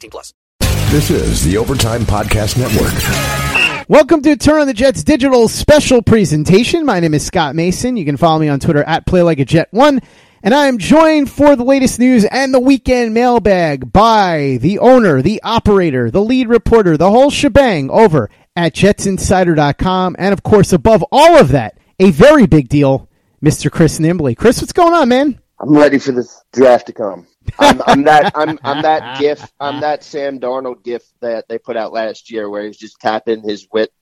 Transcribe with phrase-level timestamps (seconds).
[0.00, 0.32] 18 plus.
[0.90, 3.88] This is the Overtime Podcast Network.
[3.88, 6.86] Welcome to Turn on the Jets digital special presentation.
[6.86, 7.98] My name is Scott Mason.
[7.98, 10.02] You can follow me on Twitter at PlayLikeAJet1.
[10.42, 15.20] And I am joined for the latest news and the weekend mailbag by the owner,
[15.20, 20.16] the operator, the lead reporter, the whole shebang over at jetsinsider.com.
[20.18, 23.06] And of course, above all of that, a very big deal,
[23.44, 23.70] Mr.
[23.70, 24.34] Chris Nimbley.
[24.34, 25.38] Chris, what's going on, man?
[25.60, 27.26] I'm ready for this draft to come.
[27.58, 31.76] I'm, I'm that I'm I'm that gif I'm that Sam Darnold gif that they put
[31.76, 33.92] out last year where he's just tapping his wit,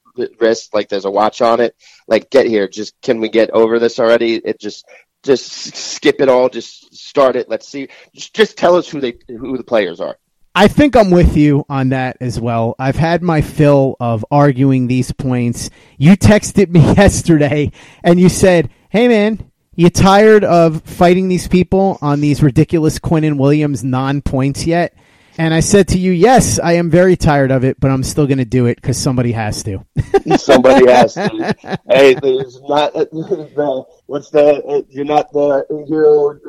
[0.40, 1.76] wrist like there's a watch on it.
[2.06, 4.36] Like, get here, just can we get over this already?
[4.36, 4.86] It just
[5.22, 7.48] just skip it all, just start it.
[7.48, 7.88] Let's see.
[8.14, 10.16] Just, just tell us who they who the players are.
[10.54, 12.74] I think I'm with you on that as well.
[12.78, 15.70] I've had my fill of arguing these points.
[15.98, 17.72] You texted me yesterday
[18.02, 19.47] and you said, "Hey man,
[19.78, 24.92] you tired of fighting these people on these ridiculous Quinnen Williams non-points yet?"
[25.38, 28.26] And I said to you, "Yes, I am very tired of it, but I'm still
[28.26, 29.86] going to do it because somebody has to."
[30.36, 31.56] somebody has to.
[31.88, 36.40] hey, there's not uh, the, what's the uh, you're not the hero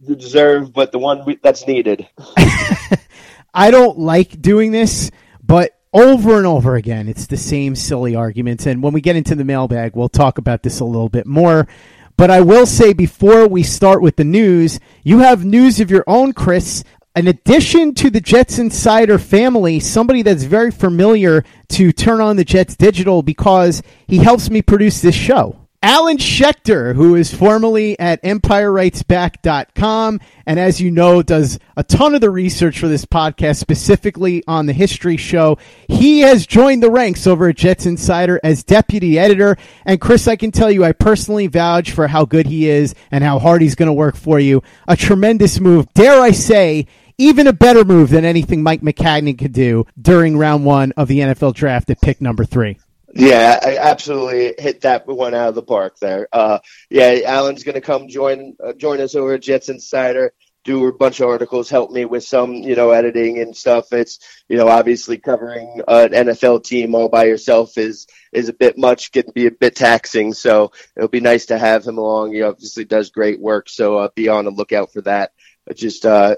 [0.00, 2.06] you deserve, but the one that's needed.
[3.54, 5.10] I don't like doing this,
[5.42, 8.66] but over and over again, it's the same silly arguments.
[8.66, 11.66] And when we get into the mailbag, we'll talk about this a little bit more.
[12.16, 16.04] But I will say before we start with the news, you have news of your
[16.06, 16.84] own, Chris.
[17.16, 22.44] In addition to the Jets Insider family, somebody that's very familiar to Turn on the
[22.44, 25.63] Jets Digital because he helps me produce this show.
[25.84, 32.22] Alan Schechter, who is formerly at EmpireWritesBack.com, and as you know, does a ton of
[32.22, 35.58] the research for this podcast, specifically on the History Show.
[35.86, 39.58] He has joined the ranks over at Jets Insider as deputy editor.
[39.84, 43.22] And Chris, I can tell you, I personally vouch for how good he is and
[43.22, 44.62] how hard he's going to work for you.
[44.88, 45.92] A tremendous move.
[45.92, 46.86] Dare I say,
[47.18, 51.18] even a better move than anything Mike Maccagnan could do during round one of the
[51.18, 52.78] NFL draft at pick number three.
[53.16, 56.26] Yeah, I absolutely hit that one out of the park there.
[56.32, 56.58] Uh,
[56.90, 60.32] yeah, Alan's going to come join uh, join us over at Jets Insider,
[60.64, 63.92] do a bunch of articles, help me with some you know editing and stuff.
[63.92, 68.76] It's you know obviously covering an NFL team all by yourself is is a bit
[68.76, 70.34] much, can be a bit taxing.
[70.34, 72.32] So it'll be nice to have him along.
[72.32, 75.30] He obviously does great work, so uh, be on the lookout for that.
[75.72, 76.34] Just uh,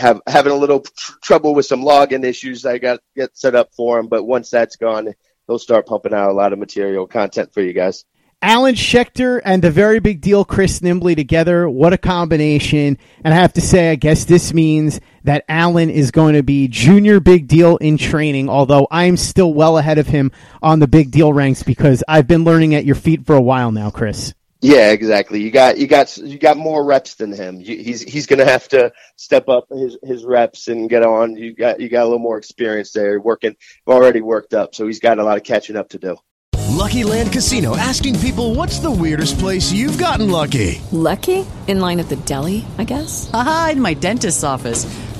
[0.00, 3.74] have having a little tr- trouble with some login issues I got get set up
[3.74, 5.14] for him, but once that's gone
[5.46, 8.04] he'll start pumping out a lot of material content for you guys.
[8.44, 11.66] Alan Schechter and the very big deal Chris Nimbley together.
[11.66, 12.98] What a combination.
[13.24, 16.68] And I have to say, I guess this means that Alan is going to be
[16.68, 20.30] junior big deal in training, although I'm still well ahead of him
[20.62, 23.72] on the big deal ranks because I've been learning at your feet for a while
[23.72, 24.34] now, Chris.
[24.64, 25.42] Yeah, exactly.
[25.42, 27.60] You got you got you got more reps than him.
[27.60, 31.36] You, he's he's going to have to step up his his reps and get on.
[31.36, 33.20] You got you got a little more experience there.
[33.20, 36.16] Working already worked up, so he's got a lot of catching up to do.
[36.70, 41.44] Lucky Land Casino asking people, "What's the weirdest place you've gotten lucky?" Lucky?
[41.66, 43.28] In line at the deli, I guess.
[43.34, 44.86] Aha, in my dentist's office.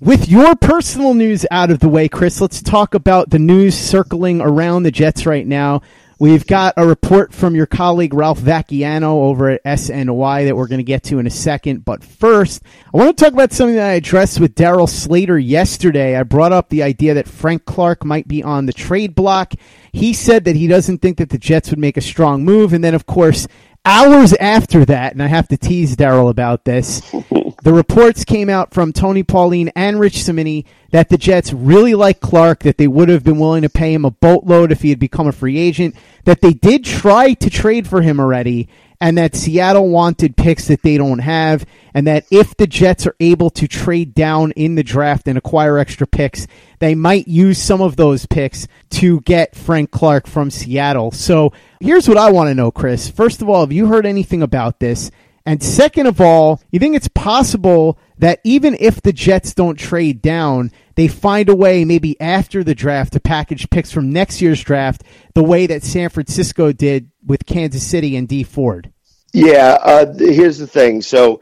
[0.00, 4.42] With your personal news out of the way, Chris, let's talk about the news circling
[4.42, 5.80] around the Jets right now.
[6.18, 10.80] We've got a report from your colleague Ralph Vacchiano over at SNY that we're going
[10.80, 11.86] to get to in a second.
[11.86, 12.62] But first,
[12.92, 16.14] I want to talk about something that I addressed with Darryl Slater yesterday.
[16.14, 19.54] I brought up the idea that Frank Clark might be on the trade block.
[19.92, 22.74] He said that he doesn't think that the Jets would make a strong move.
[22.74, 23.48] And then, of course,
[23.86, 27.00] hours after that, and I have to tease Darryl about this,
[27.66, 32.20] the reports came out from Tony Pauline and Rich Cimini that the Jets really like
[32.20, 35.00] Clark, that they would have been willing to pay him a boatload if he had
[35.00, 35.96] become a free agent,
[36.26, 38.68] that they did try to trade for him already,
[39.00, 43.16] and that Seattle wanted picks that they don't have, and that if the Jets are
[43.18, 46.46] able to trade down in the draft and acquire extra picks,
[46.78, 51.10] they might use some of those picks to get Frank Clark from Seattle.
[51.10, 53.10] So here's what I want to know, Chris.
[53.10, 55.10] First of all, have you heard anything about this?
[55.46, 60.20] And second of all, you think it's possible that even if the Jets don't trade
[60.20, 64.62] down, they find a way maybe after the draft to package picks from next year's
[64.62, 65.04] draft
[65.34, 68.92] the way that San Francisco did with Kansas City and Dee Ford?
[69.32, 71.00] Yeah, uh, here's the thing.
[71.00, 71.40] So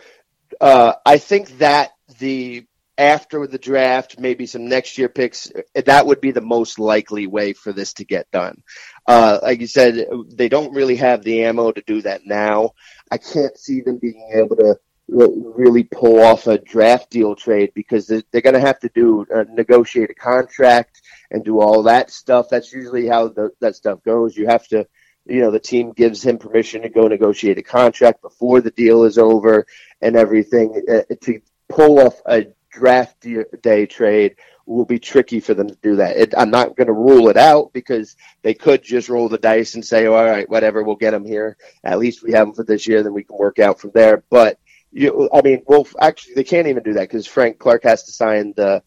[0.60, 2.66] uh, I think that the
[2.96, 7.52] after the draft, maybe some next year picks, that would be the most likely way
[7.52, 8.62] for this to get done.
[9.06, 12.70] Uh, like you said, they don't really have the ammo to do that now.
[13.14, 14.76] I can't see them being able to
[15.06, 19.24] really pull off a draft deal trade because they're, they're going to have to do
[19.32, 21.00] uh, negotiate a contract
[21.30, 22.48] and do all that stuff.
[22.50, 24.36] That's usually how the, that stuff goes.
[24.36, 24.88] You have to,
[25.26, 29.04] you know, the team gives him permission to go negotiate a contract before the deal
[29.04, 29.64] is over
[30.00, 30.82] and everything.
[30.90, 33.24] Uh, to pull off a draft
[33.62, 34.36] day trade
[34.66, 36.16] will be tricky for them to do that.
[36.16, 39.74] It, I'm not going to rule it out because they could just roll the dice
[39.74, 41.56] and say, all right, whatever, we'll get them here.
[41.84, 44.24] At least we have them for this year, then we can work out from there.
[44.30, 44.58] But
[44.90, 48.12] you, I mean, well, actually, they can't even do that because Frank Clark has to
[48.12, 48.82] sign the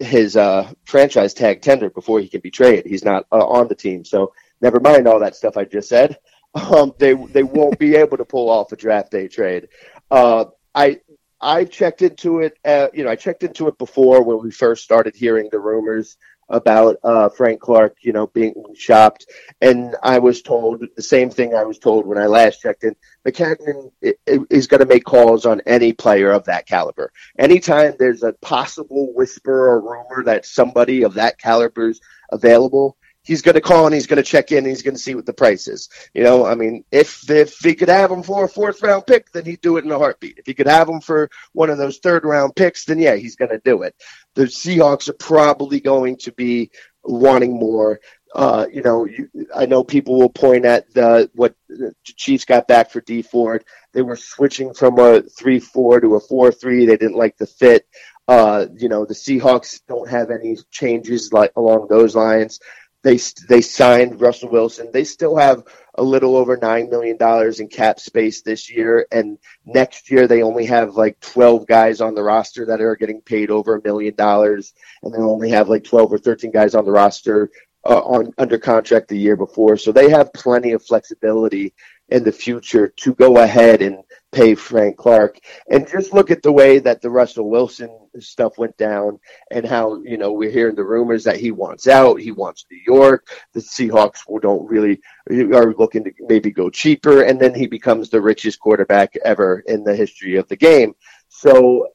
[0.00, 2.86] his uh, franchise tag tender before he can be traded.
[2.86, 6.18] He's not uh, on the team, so never mind all that stuff I just said.
[6.54, 9.68] Um, they they won't be able to pull off a draft day trade.
[10.10, 11.00] Uh, I
[11.40, 12.58] I checked into it.
[12.64, 16.16] Uh, you know, I checked into it before when we first started hearing the rumors
[16.48, 19.26] about uh, Frank Clark, you know, being shopped,
[19.60, 22.94] and I was told the same thing I was told when I last checked in.
[23.26, 23.90] Maccagnan
[24.24, 27.12] is going to make calls on any player of that caliber.
[27.38, 32.00] Anytime there's a possible whisper or rumor that somebody of that caliber is
[32.30, 35.02] available, he's going to call and he's going to check in and he's going to
[35.02, 35.88] see what the price is.
[36.14, 39.32] You know, I mean, if if he could have him for a fourth round pick,
[39.32, 40.38] then he'd do it in a heartbeat.
[40.38, 43.36] If he could have him for one of those third round picks, then yeah, he's
[43.36, 43.94] going to do it.
[44.34, 46.70] The Seahawks are probably going to be
[47.02, 48.00] wanting more.
[48.34, 52.68] Uh, you know, you, I know people will point at the what the Chiefs got
[52.68, 53.64] back for Dee Ford.
[53.92, 56.84] They were switching from a three-four to a four-three.
[56.84, 57.86] They didn't like the fit.
[58.28, 62.60] Uh, you know, the Seahawks don't have any changes like along those lines.
[63.06, 64.90] They they signed Russell Wilson.
[64.92, 65.62] They still have
[65.94, 70.42] a little over nine million dollars in cap space this year, and next year they
[70.42, 74.16] only have like twelve guys on the roster that are getting paid over a million
[74.16, 74.74] dollars,
[75.04, 77.48] and they only have like twelve or thirteen guys on the roster
[77.88, 79.76] uh, on under contract the year before.
[79.76, 81.74] So they have plenty of flexibility
[82.08, 83.98] in the future to go ahead and
[84.32, 85.38] pay Frank Clark.
[85.70, 89.18] And just look at the way that the Russell Wilson stuff went down
[89.50, 92.80] and how, you know, we're hearing the rumors that he wants out, he wants New
[92.86, 93.28] York.
[93.54, 95.00] The Seahawks don't really
[95.30, 97.22] are looking to maybe go cheaper.
[97.22, 100.94] And then he becomes the richest quarterback ever in the history of the game.
[101.28, 101.88] So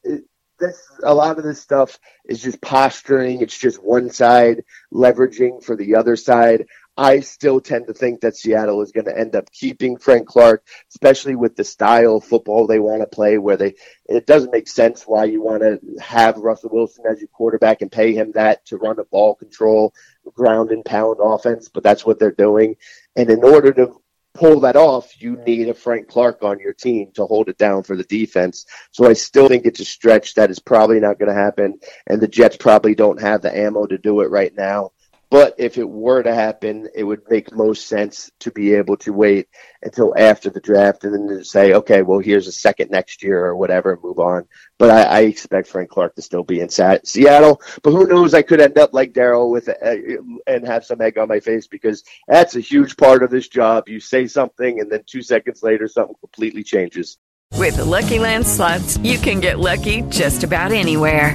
[0.62, 3.40] this, a lot of this stuff is just posturing.
[3.40, 4.62] It's just one side
[4.92, 6.66] leveraging for the other side.
[6.96, 10.66] I still tend to think that Seattle is going to end up keeping Frank Clark,
[10.90, 13.74] especially with the style of football they want to play, where they
[14.06, 17.90] it doesn't make sense why you want to have Russell Wilson as your quarterback and
[17.90, 19.94] pay him that to run a ball control,
[20.34, 22.76] ground and pound offense, but that's what they're doing.
[23.16, 23.96] And in order to
[24.34, 27.82] pull that off, you need a Frank Clark on your team to hold it down
[27.82, 28.66] for the defense.
[28.90, 32.20] So I still think it's a stretch that is probably not going to happen, and
[32.20, 34.92] the Jets probably don't have the ammo to do it right now.
[35.32, 39.14] But if it were to happen, it would make most sense to be able to
[39.14, 39.48] wait
[39.82, 43.46] until after the draft and then to say, okay, well, here's a second next year
[43.46, 44.46] or whatever, move on.
[44.78, 47.62] But I, I expect Frank Clark to still be in Seattle.
[47.82, 48.34] But who knows?
[48.34, 51.66] I could end up like Darryl with uh, and have some egg on my face
[51.66, 53.88] because that's a huge part of this job.
[53.88, 57.16] You say something, and then two seconds later, something completely changes.
[57.56, 61.34] With the Lucky Land slots, you can get lucky just about anywhere.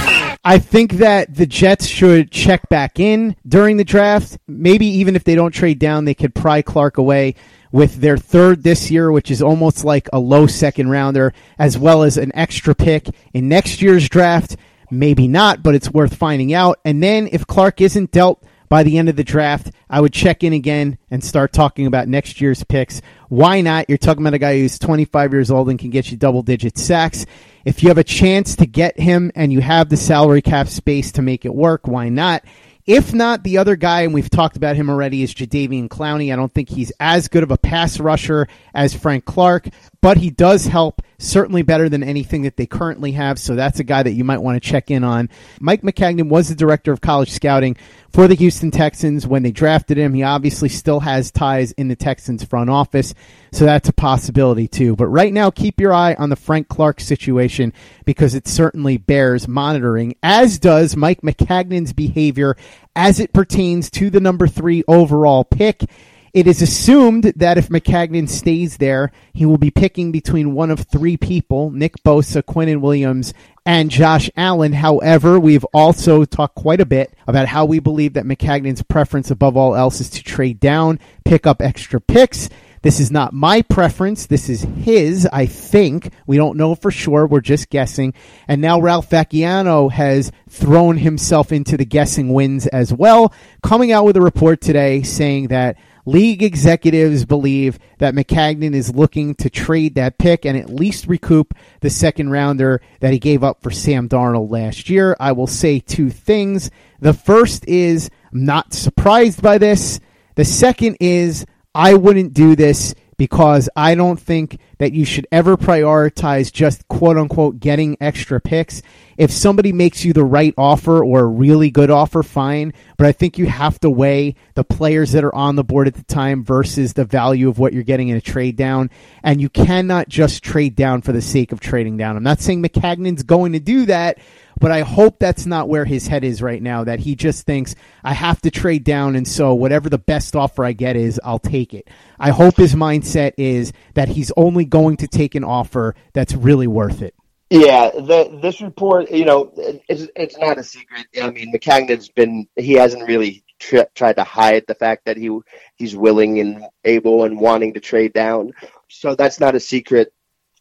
[0.43, 4.39] I think that the Jets should check back in during the draft.
[4.47, 7.35] Maybe even if they don't trade down, they could pry Clark away
[7.71, 12.01] with their third this year, which is almost like a low second rounder, as well
[12.01, 14.57] as an extra pick in next year's draft.
[14.89, 16.79] Maybe not, but it's worth finding out.
[16.83, 20.45] And then if Clark isn't dealt by the end of the draft, I would check
[20.45, 23.01] in again and start talking about next year's picks.
[23.27, 23.89] Why not?
[23.89, 26.77] You're talking about a guy who's 25 years old and can get you double digit
[26.77, 27.25] sacks.
[27.65, 31.11] If you have a chance to get him and you have the salary cap space
[31.11, 32.45] to make it work, why not?
[32.85, 36.31] If not, the other guy, and we've talked about him already, is Jadeveon Clowney.
[36.31, 39.67] I don't think he's as good of a pass rusher as Frank Clark,
[40.01, 43.37] but he does help, certainly better than anything that they currently have.
[43.37, 45.29] So that's a guy that you might want to check in on.
[45.59, 47.77] Mike Maccagnan was the director of college scouting
[48.11, 50.13] for the Houston Texans when they drafted him.
[50.13, 53.13] He obviously still has ties in the Texans front office,
[53.51, 54.95] so that's a possibility too.
[54.95, 59.47] But right now, keep your eye on the Frank Clark situation because it certainly bears
[59.47, 62.57] monitoring, as does Mike Maccagnan's behavior
[62.95, 65.85] as it pertains to the number three overall pick.
[66.33, 70.81] It is assumed that if Maccagnan stays there, he will be picking between one of
[70.81, 73.33] three people Nick Bosa, Quinnen Williams,
[73.65, 74.71] and Josh Allen.
[74.71, 79.57] However, we've also talked quite a bit about how we believe that Maccagnan's preference above
[79.57, 82.49] all else is to trade down, pick up extra picks.
[82.81, 84.25] This is not my preference.
[84.25, 86.11] This is his, I think.
[86.25, 87.27] We don't know for sure.
[87.27, 88.13] We're just guessing.
[88.47, 94.05] And now Ralph Vacchiano has thrown himself into the guessing wins as well, coming out
[94.05, 99.95] with a report today saying that league executives believe that Maccagnan is looking to trade
[99.95, 104.09] that pick and at least recoup the second rounder that he gave up for Sam
[104.09, 105.15] Darnold last year.
[105.19, 106.71] I will say two things.
[106.99, 109.99] The first is I'm not surprised by this.
[110.35, 115.55] The second is I wouldn't do this because I don't think that you should ever
[115.55, 118.81] prioritize just quote unquote getting extra picks.
[119.17, 122.73] If somebody makes you the right offer or a really good offer, fine.
[122.97, 125.95] But I think you have to weigh the players that are on the board at
[125.95, 128.89] the time versus the value of what you're getting in a trade down.
[129.23, 132.17] And you cannot just trade down for the sake of trading down.
[132.17, 134.17] I'm not saying Maccagnan's going to do that,
[134.59, 137.73] but I hope that's not where his head is right now, that he just thinks,
[138.03, 141.39] I have to trade down, and so whatever the best offer I get is, I'll
[141.39, 141.89] take it.
[142.19, 146.67] I hope his mindset is that he's only going to take an offer that's really
[146.67, 147.15] worth it.
[147.51, 149.51] Yeah, the, this report, you know,
[149.89, 151.07] it's, it's not a secret.
[151.21, 155.37] I mean, Maccagnan's been, he hasn't really tr- tried to hide the fact that he
[155.75, 158.53] he's willing and able and wanting to trade down.
[158.87, 160.13] So that's not a secret.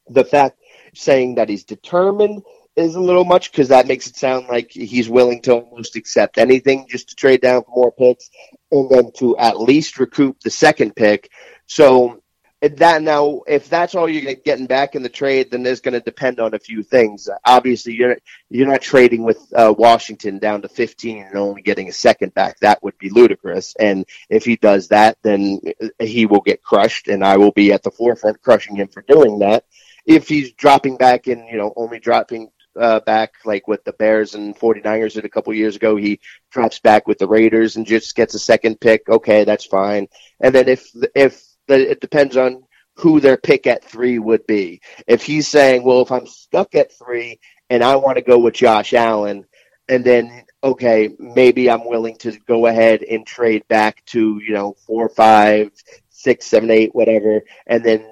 [0.09, 0.59] The fact
[0.93, 2.43] saying that he's determined
[2.75, 6.39] is a little much because that makes it sound like he's willing to almost accept
[6.39, 8.31] anything just to trade down for more picks
[8.73, 11.31] and then to at least recoup the second pick.
[11.67, 12.20] So
[12.61, 16.01] that now, if that's all you're getting back in the trade, then there's going to
[16.01, 17.29] depend on a few things.
[17.45, 18.19] Obviously, you're
[18.51, 22.61] you're not trading with uh, Washington down to 15 and only getting a second back.
[22.61, 23.75] That would be ludicrous.
[23.81, 25.61] And if he does that, then
[25.99, 29.39] he will get crushed, and I will be at the forefront crushing him for doing
[29.39, 29.65] that.
[30.05, 34.35] If he's dropping back and you know only dropping uh, back like with the Bears
[34.35, 35.97] and 49ers did a couple years ago.
[35.97, 39.09] He drops back with the Raiders and just gets a second pick.
[39.09, 40.09] Okay, that's fine.
[40.41, 42.65] And then if if the, it depends on
[42.97, 44.81] who their pick at three would be.
[45.07, 48.55] If he's saying, well, if I'm stuck at three and I want to go with
[48.55, 49.47] Josh Allen,
[49.89, 54.75] and then okay, maybe I'm willing to go ahead and trade back to you know
[54.87, 55.71] four, five,
[56.11, 58.07] six, seven, eight, whatever, and then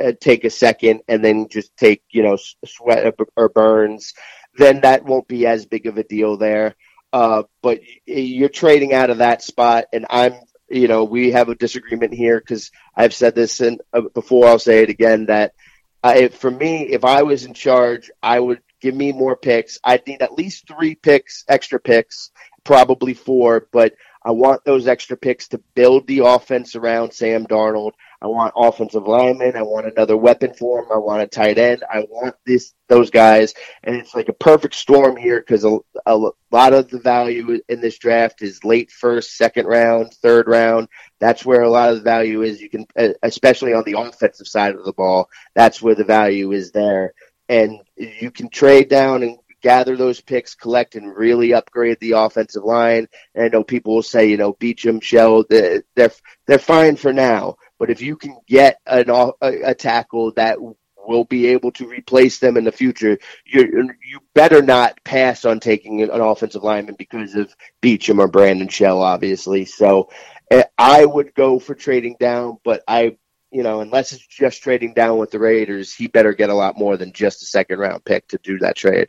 [0.00, 4.14] uh, take a second, and then just take you know sweat or burns.
[4.56, 6.74] Then that won't be as big of a deal there.
[7.12, 10.34] Uh, but you're trading out of that spot, and I'm
[10.72, 14.46] you know, we have a disagreement here because I've said this in, uh, before.
[14.46, 15.54] I'll say it again that
[16.02, 19.78] uh, for me, if I was in charge, I would give me more picks.
[19.84, 22.30] I'd need at least three picks, extra picks,
[22.64, 27.92] probably four, but I want those extra picks to build the offense around Sam Darnold.
[28.22, 29.56] I want offensive linemen.
[29.56, 30.92] I want another weapon for him.
[30.92, 31.82] I want a tight end.
[31.92, 33.52] I want this those guys,
[33.82, 36.16] and it's like a perfect storm here because a, a
[36.52, 40.86] lot of the value in this draft is late first, second round, third round.
[41.18, 42.60] That's where a lot of the value is.
[42.60, 42.86] You can,
[43.24, 47.14] especially on the offensive side of the ball, that's where the value is there,
[47.48, 52.64] and you can trade down and gather those picks, collect, and really upgrade the offensive
[52.64, 53.08] line.
[53.34, 57.56] And I know people will say, you know, Beachum, Shell, they're they're fine for now.
[57.82, 60.58] But if you can get an, a, a tackle that
[60.96, 65.58] will be able to replace them in the future, you you better not pass on
[65.58, 69.64] taking an offensive lineman because of Beachum or Brandon Shell, obviously.
[69.64, 70.10] So
[70.48, 73.16] eh, I would go for trading down, but I,
[73.50, 76.78] you know, unless it's just trading down with the Raiders, he better get a lot
[76.78, 79.08] more than just a second round pick to do that trade.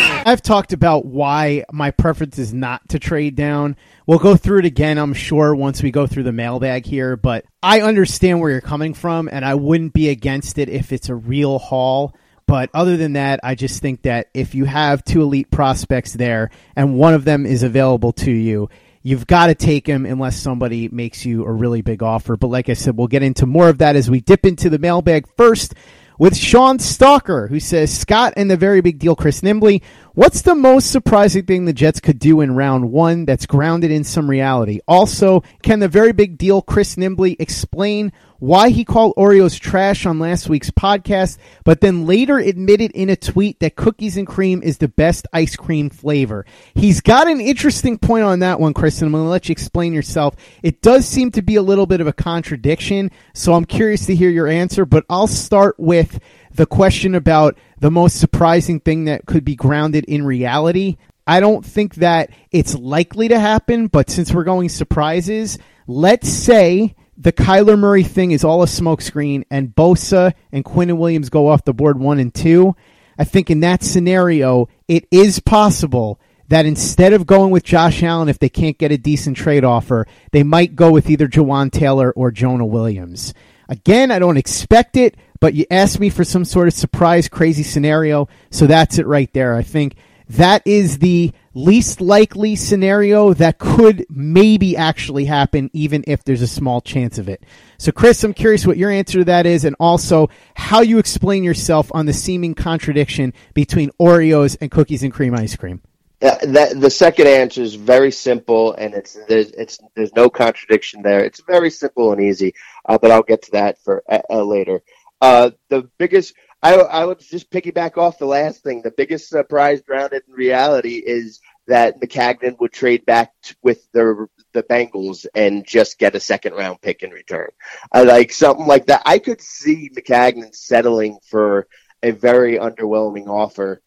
[0.23, 3.75] I've talked about why my preference is not to trade down.
[4.05, 7.45] We'll go through it again, I'm sure, once we go through the mailbag here, but
[7.63, 11.15] I understand where you're coming from, and I wouldn't be against it if it's a
[11.15, 12.15] real haul.
[12.45, 16.49] But other than that, I just think that if you have two elite prospects there
[16.75, 18.69] and one of them is available to you,
[19.03, 22.35] you've got to take him unless somebody makes you a really big offer.
[22.35, 24.79] But like I said, we'll get into more of that as we dip into the
[24.79, 25.75] mailbag first
[26.19, 29.81] with Sean Stalker, who says, Scott and the very big deal, Chris Nimbley,
[30.13, 34.03] what's the most surprising thing the Jets could do in round one that's grounded in
[34.03, 34.79] some reality?
[34.87, 40.17] Also, can the very big deal, Chris Nimbley, explain why he called Oreos trash on
[40.17, 44.79] last week's podcast, but then later admitted in a tweet that cookies and cream is
[44.79, 46.47] the best ice cream flavor.
[46.73, 49.53] He's got an interesting point on that one, Chris, and I'm going to let you
[49.53, 50.35] explain yourself.
[50.63, 54.15] It does seem to be a little bit of a contradiction, so I'm curious to
[54.15, 56.19] hear your answer, but I'll start with
[56.55, 60.97] the question about the most surprising thing that could be grounded in reality.
[61.25, 66.95] I don't think that it's likely to happen, but since we're going surprises, let's say
[67.17, 71.63] the Kyler Murray thing is all a smokescreen, and Bosa and Quinnen Williams go off
[71.63, 72.75] the board one and two.
[73.17, 78.27] I think in that scenario, it is possible that instead of going with Josh Allen,
[78.27, 82.11] if they can't get a decent trade offer, they might go with either Jawaan Taylor
[82.11, 83.33] or Jonah Williams.
[83.69, 87.63] Again, I don't expect it, but you asked me for some sort of surprise, crazy
[87.63, 89.55] scenario, so that's it right there.
[89.55, 89.95] I think
[90.29, 96.47] that is the least likely scenario that could maybe actually happen, even if there's a
[96.47, 97.43] small chance of it.
[97.77, 101.43] So, Chris, I'm curious what your answer to that is, and also how you explain
[101.43, 105.81] yourself on the seeming contradiction between Oreos and cookies and cream ice cream.
[106.21, 111.01] Yeah, that, the second answer is very simple, and it's there's it's there's no contradiction
[111.01, 111.25] there.
[111.25, 112.53] It's very simple and easy,
[112.85, 114.83] uh, but I'll get to that for uh, uh, later.
[115.21, 118.81] Uh, the biggest I, I would just piggyback off the last thing.
[118.81, 124.27] The biggest surprise grounded in reality is that Maccagnan would trade back t- with the
[124.53, 127.49] the Bengals and just get a second round pick in return.
[127.93, 129.01] Like something like that.
[129.05, 131.67] I could see Maccagnan settling for
[132.03, 133.81] a very underwhelming offer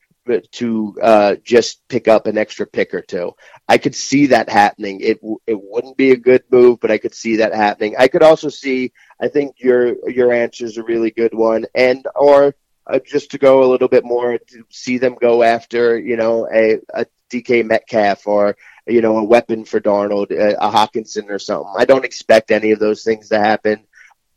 [0.53, 3.33] to uh, just pick up an extra pick or two.
[3.69, 5.01] I could see that happening.
[5.01, 7.95] It it wouldn't be a good move, but I could see that happening.
[7.99, 8.93] I could also see.
[9.21, 12.55] I think your your answer is a really good one, and or
[12.87, 16.49] uh, just to go a little bit more to see them go after you know
[16.53, 18.57] a, a DK Metcalf or
[18.87, 21.73] you know a weapon for Darnold, a, a Hockenson or something.
[21.77, 23.85] I don't expect any of those things to happen,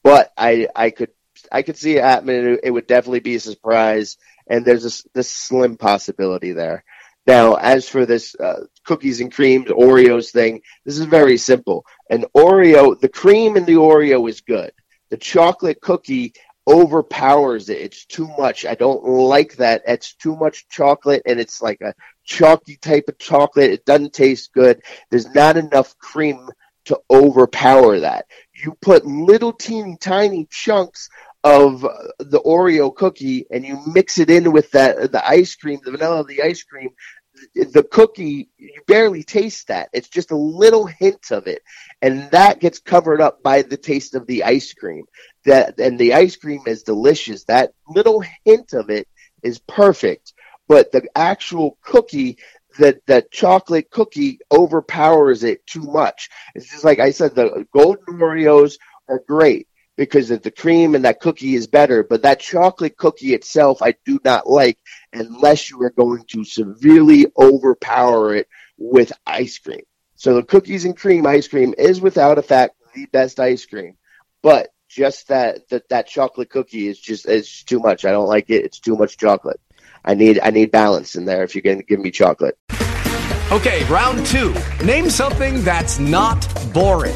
[0.04, 1.12] but I I could
[1.52, 2.58] I could see it happening.
[2.64, 4.18] It would definitely be a surprise,
[4.50, 6.84] and there's a this slim possibility there.
[7.26, 11.86] Now, as for this uh, cookies and creams Oreos thing, this is very simple.
[12.10, 14.72] An Oreo, the cream in the Oreo is good.
[15.10, 16.34] The chocolate cookie
[16.68, 17.80] overpowers it.
[17.80, 18.66] It's too much.
[18.66, 19.84] I don't like that.
[19.88, 23.72] It's too much chocolate and it's like a chalky type of chocolate.
[23.72, 24.82] It doesn't taste good.
[25.10, 26.50] There's not enough cream
[26.86, 28.26] to overpower that.
[28.54, 31.10] You put little teeny tiny chunks
[31.44, 31.82] of
[32.20, 36.22] the Oreo cookie and you mix it in with that the ice cream, the vanilla
[36.22, 36.90] of the ice cream,
[37.54, 39.90] the cookie you barely taste that.
[39.94, 41.62] It's just a little hint of it
[42.02, 45.06] and that gets covered up by the taste of the ice cream.
[45.46, 47.44] That and the ice cream is delicious.
[47.46, 49.08] That little hint of it
[49.44, 50.34] is perfect,
[50.68, 52.38] but the actual cookie
[52.80, 56.30] that that chocolate cookie overpowers it too much.
[56.56, 59.68] It's just like I said, the golden Oreos are great
[59.98, 63.96] because of the cream and that cookie is better, but that chocolate cookie itself I
[64.06, 64.78] do not like
[65.12, 69.82] unless you are going to severely overpower it with ice cream.
[70.16, 73.98] So the cookies and cream ice cream is without a fact the best ice cream,
[74.42, 78.06] but just that that, that chocolate cookie is just is too much.
[78.06, 78.64] I don't like it.
[78.64, 79.60] It's too much chocolate.
[80.06, 82.58] I need I need balance in there if you're going to give me chocolate.
[83.52, 84.54] Okay, round two.
[84.84, 87.16] Name something that's not boring.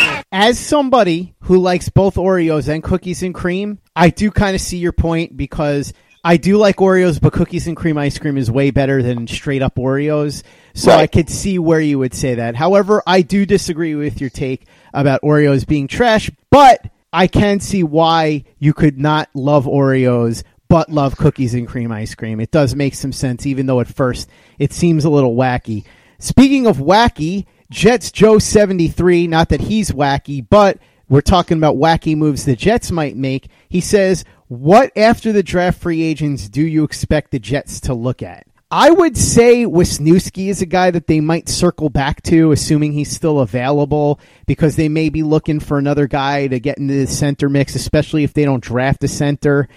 [0.31, 4.77] As somebody who likes both Oreos and cookies and cream, I do kind of see
[4.77, 8.71] your point because I do like Oreos, but cookies and cream ice cream is way
[8.71, 10.43] better than straight up Oreos.
[10.73, 11.01] So Right.
[11.01, 12.55] I could see where you would say that.
[12.55, 16.79] However, I do disagree with your take about Oreos being trash, but
[17.11, 22.15] I can see why you could not love Oreos but love cookies and cream ice
[22.15, 22.39] cream.
[22.39, 25.83] It does make some sense, even though at first it seems a little wacky.
[26.17, 32.17] Speaking of wacky, Jets Joe 73, not that he's wacky, but we're talking about wacky
[32.17, 33.47] moves the Jets might make.
[33.69, 38.21] He says, What after the draft free agents do you expect the Jets to look
[38.21, 38.45] at?
[38.69, 43.11] I would say Wisniewski is a guy that they might circle back to, assuming he's
[43.11, 47.47] still available, because they may be looking for another guy to get into the center
[47.47, 49.69] mix, especially if they don't draft a center.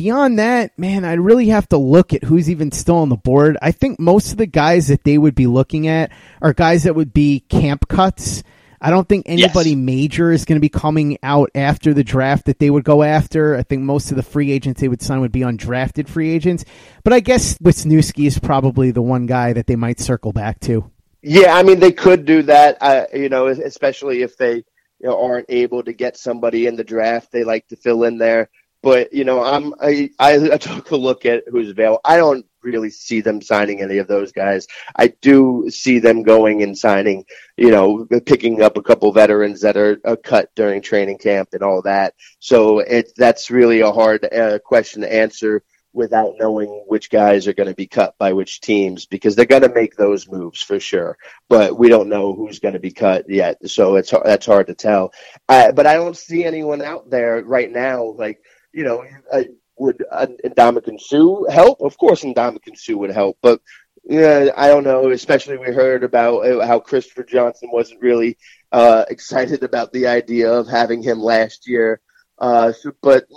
[0.00, 3.58] Beyond that, man, I really have to look at who's even still on the board.
[3.60, 6.10] I think most of the guys that they would be looking at
[6.40, 8.42] are guys that would be camp cuts.
[8.80, 12.58] I don't think anybody major is going to be coming out after the draft that
[12.58, 13.54] they would go after.
[13.54, 16.64] I think most of the free agents they would sign would be undrafted free agents.
[17.04, 20.90] But I guess Wisniewski is probably the one guy that they might circle back to.
[21.20, 22.78] Yeah, I mean they could do that.
[22.80, 24.64] Uh, you know, especially if they you
[25.02, 28.48] know aren't able to get somebody in the draft, they like to fill in there.
[28.82, 32.00] But you know, I'm I I, I took a look at who's available.
[32.04, 34.66] I don't really see them signing any of those guys.
[34.96, 37.24] I do see them going and signing,
[37.56, 41.82] you know, picking up a couple veterans that are cut during training camp and all
[41.82, 42.14] that.
[42.38, 45.62] So it that's really a hard uh, question to answer
[45.92, 49.62] without knowing which guys are going to be cut by which teams because they're going
[49.62, 51.18] to make those moves for sure.
[51.48, 54.74] But we don't know who's going to be cut yet, so it's that's hard to
[54.74, 55.12] tell.
[55.48, 58.40] Uh, but I don't see anyone out there right now like
[58.72, 59.04] you know.
[59.32, 59.44] Uh,
[59.80, 61.80] would uh, Ndamukong Suh help?
[61.80, 63.60] Of course, Ndamukong Suh would help, but
[64.04, 65.10] yeah, I don't know.
[65.10, 68.36] Especially we heard about uh, how Christopher Johnson wasn't really
[68.72, 72.00] uh, excited about the idea of having him last year.
[72.38, 73.28] Uh, so, but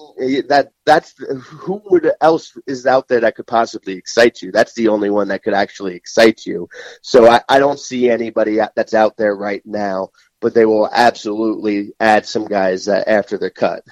[0.48, 4.52] that that's who would else is out there that could possibly excite you?
[4.52, 6.70] That's the only one that could actually excite you.
[7.02, 11.92] So I, I don't see anybody that's out there right now, but they will absolutely
[12.00, 13.84] add some guys uh, after they're cut.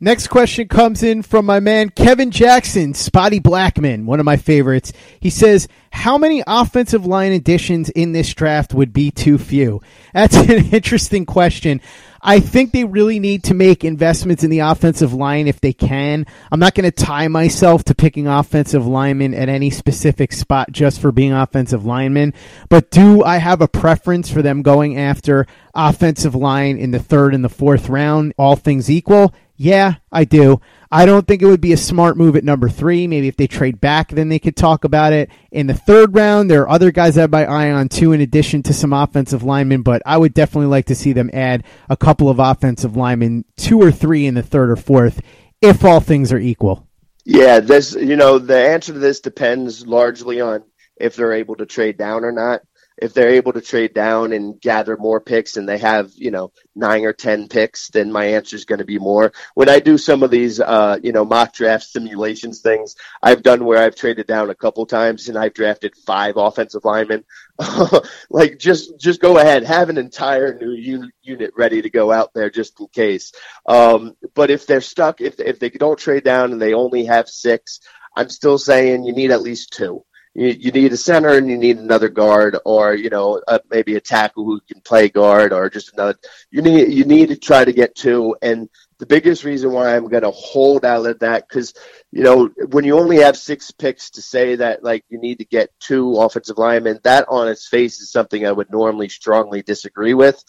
[0.00, 4.92] Next question comes in from my man Kevin Jackson, Spotty Blackman, one of my favorites.
[5.18, 9.82] He says, How many offensive line additions in this draft would be too few?
[10.14, 11.80] That's an interesting question.
[12.22, 16.26] I think they really need to make investments in the offensive line if they can.
[16.50, 21.00] I'm not going to tie myself to picking offensive linemen at any specific spot just
[21.00, 22.34] for being offensive linemen.
[22.68, 27.34] But do I have a preference for them going after offensive line in the third
[27.34, 29.32] and the fourth round, all things equal?
[29.60, 30.60] Yeah, I do.
[30.90, 33.08] I don't think it would be a smart move at number three.
[33.08, 35.30] Maybe if they trade back, then they could talk about it.
[35.50, 38.62] In the third round, there are other guys that I eye on too, in addition
[38.62, 42.30] to some offensive linemen, but I would definitely like to see them add a couple
[42.30, 45.20] of offensive linemen, two or three in the third or fourth,
[45.60, 46.86] if all things are equal.
[47.24, 50.62] Yeah, this you know the answer to this depends largely on
[50.96, 52.62] if they're able to trade down or not.
[53.00, 56.52] If they're able to trade down and gather more picks and they have, you know,
[56.74, 59.32] nine or 10 picks, then my answer is going to be more.
[59.54, 63.64] When I do some of these, uh, you know, mock draft simulations things, I've done
[63.64, 67.24] where I've traded down a couple times and I've drafted five offensive linemen.
[68.30, 72.34] like just, just go ahead, have an entire new un- unit ready to go out
[72.34, 73.32] there just in case.
[73.66, 77.28] Um, but if they're stuck, if, if they don't trade down and they only have
[77.28, 77.80] six,
[78.16, 81.56] I'm still saying you need at least two you, you need a center and you
[81.56, 85.68] need another guard or you know uh, maybe a tackle who can play guard or
[85.70, 86.18] just another.
[86.50, 88.36] You need you need to try to get two.
[88.42, 91.72] And the biggest reason why I'm going to hold out at that because
[92.10, 95.44] you know when you only have six picks to say that like you need to
[95.44, 100.14] get two offensive linemen that on its face is something I would normally strongly disagree
[100.14, 100.42] with.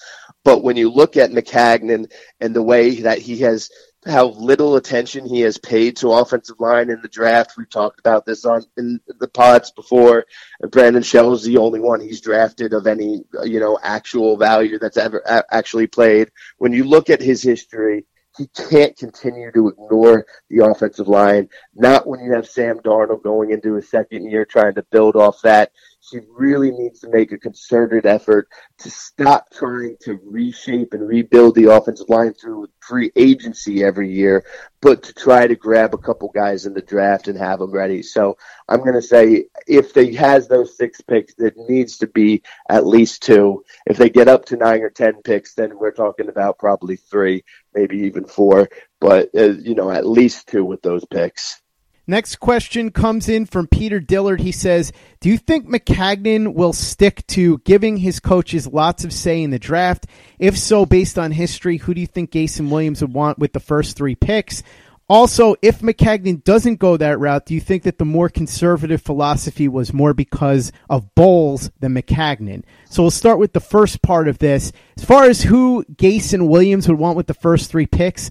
[0.44, 3.70] But when you look at Maccagnan and the way that he has
[4.06, 7.58] how little attention he has paid to offensive line in the draft.
[7.58, 10.26] We've talked about this on in the pods before.
[10.72, 14.98] Brandon Shell is the only one he's drafted of any you know actual value that's
[14.98, 16.32] ever a- actually played.
[16.58, 18.06] When you look at his history,
[18.38, 21.50] he can't continue to ignore the offensive line.
[21.76, 25.42] Not when you have Sam Darnold going into his second year trying to build off
[25.42, 25.72] that.
[26.12, 28.48] He really needs to make a concerted effort
[28.80, 34.46] to stop trying to reshape and rebuild the offensive line through free agency every year,
[34.82, 38.02] but to try to grab a couple guys in the draft and have them ready.
[38.02, 38.38] So
[38.70, 42.88] I'm going to say if they has those six picks, it needs to be at
[42.88, 43.64] least two.
[43.86, 47.44] If they get up to nine or ten picks, then we're talking about probably three,
[47.80, 48.70] maybe even four.
[49.00, 51.62] But uh, you know, at least two with those picks.
[52.10, 54.42] Next question comes in from Peter Dillard.
[54.42, 59.44] He says, Do you think Maccagnan will stick to giving his coaches lots of say
[59.44, 60.08] in the draft?
[60.40, 63.54] If so, based on history, who do you think Gase and Williams would want with
[63.54, 64.64] the first three picks?
[65.10, 69.68] Also, if Maccagnan doesn't go that route, do you think that the more conservative philosophy
[69.68, 72.64] was more because of Bowles than Maccagnan?
[72.86, 74.72] So we'll start with the first part of this.
[74.98, 78.30] As far as who Gase and Williams would want with the first three picks,